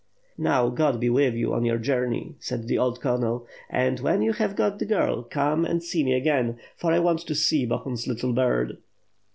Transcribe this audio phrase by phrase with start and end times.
[0.39, 4.33] •*Now God be with you on your journey," said the old colonel; *'and, when you
[4.33, 8.07] have got the girl, come and see me again, for I want to see Bohun's
[8.07, 8.79] little bird."